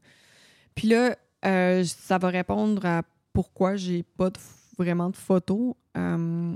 [0.74, 3.02] Puis là, euh, ça va répondre à
[3.32, 4.38] pourquoi j'ai pas de
[4.76, 5.74] vraiment de photos.
[5.96, 6.54] Euh,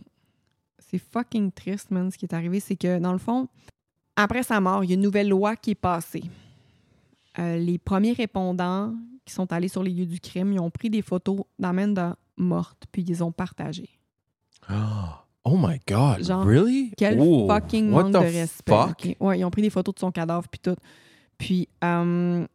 [0.91, 2.11] c'est fucking triste, man.
[2.11, 3.49] Ce qui est arrivé, c'est que dans le fond,
[4.16, 6.24] après sa mort, il y a une nouvelle loi qui est passée.
[7.39, 10.91] Euh, les premiers répondants qui sont allés sur les lieux du crime, ils ont pris
[10.91, 13.91] des photos d'Amanda morte, puis ils les ont partagées.
[15.45, 16.93] Oh my God, Genre, really?
[16.97, 18.72] Quel Oh, fucking what manque the de respect.
[18.72, 19.16] fuck?
[19.20, 20.76] Ouais, ils ont pris des photos de son cadavre puis tout.
[21.39, 22.47] Puis, euh,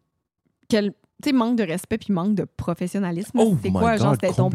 [0.68, 0.94] quel
[1.24, 3.32] tu sais, manque de respect puis manque de professionnalisme.
[3.40, 4.50] Oh c'est quoi, genre, c'était ton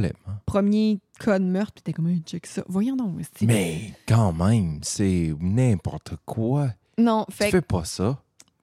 [0.46, 2.62] premier cas de meurtre, puis t'es comme, Hey, check ça.
[2.68, 3.16] Voyons donc.
[3.42, 6.68] Mais quand même, c'est n'importe quoi.
[6.96, 8.18] Non, Tu fait, fais pas ça.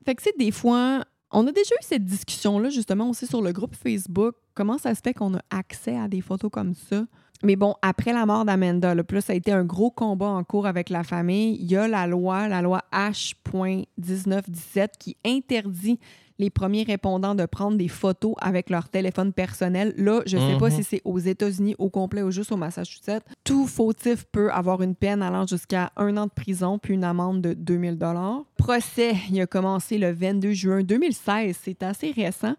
[0.05, 3.41] fait que, tu sais, des fois, on a déjà eu cette discussion-là, justement, aussi sur
[3.41, 4.35] le groupe Facebook.
[4.53, 7.05] Comment ça se fait qu'on a accès à des photos comme ça?
[7.43, 10.43] Mais bon, après la mort d'Amanda, puis là, ça a été un gros combat en
[10.43, 11.57] cours avec la famille.
[11.59, 15.99] Il y a la loi, la loi H.1917, qui interdit
[16.37, 19.93] les premiers répondants de prendre des photos avec leur téléphone personnel.
[19.97, 20.75] Là, je sais pas Mhm.
[20.75, 23.23] si c'est aux États-Unis au complet ou juste au Massachusetts.
[23.43, 27.41] Tout fautif peut avoir une peine allant jusqu'à un an de prison puis une amende
[27.41, 28.43] de 2000 dollars.
[28.57, 31.57] Procès, il a commencé le 22 juin 2016.
[31.63, 32.55] C'est assez récent.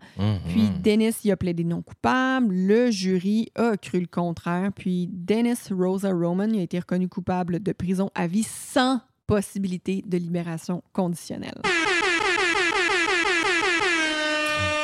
[0.49, 0.83] Puis Mhm.
[0.83, 2.55] Dennis y a plaidé non coupable.
[2.55, 4.71] Le jury a cru le contraire.
[4.75, 10.05] Puis Dennis Rosa Roman il a été reconnu coupable de prison à vie sans possibilité
[10.07, 11.61] de libération conditionnelle.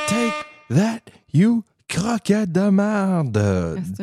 [0.08, 0.34] Take
[0.70, 3.32] that, you croquette de merde.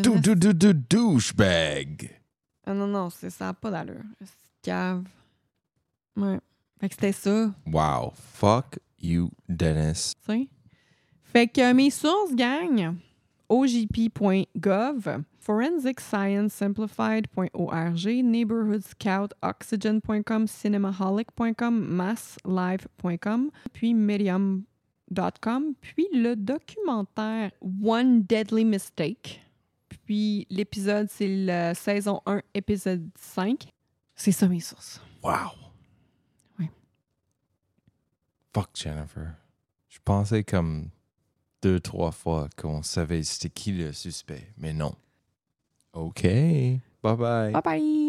[0.02, 2.12] Dou, dou, dou, dou, douchebag.
[2.66, 4.04] Ah non, non, ça n'a pas d'allure.
[4.22, 4.32] C'est
[4.64, 5.04] cave?
[6.16, 6.40] Ouais.
[6.80, 8.14] Fait que c'était ça, Wow.
[8.16, 10.14] Fuck you, Dennis.
[10.26, 10.48] tu sais?
[11.24, 12.96] Fait que mes sources, gang,
[13.50, 24.64] ogp.gov, forensicsciencesimplified.org, neighborhoodscoutoxygen.com, cinemaholic.com, masslive.com, puis medium.com,
[25.82, 27.52] puis le documentaire
[27.84, 29.42] One Deadly Mistake.
[30.06, 33.68] Puis l'épisode, c'est la saison 1, épisode 5.
[34.16, 35.02] C'est ça mes sources.
[35.24, 35.52] Wow.
[36.60, 36.70] Ouais.
[38.54, 39.36] Fuck Jennifer.
[39.88, 40.90] Je pensais comme
[41.62, 44.96] deux, trois fois qu'on savait c'était qui le suspect, mais non.
[45.94, 46.24] OK.
[46.24, 47.52] Bye bye.
[47.52, 48.09] Bye bye!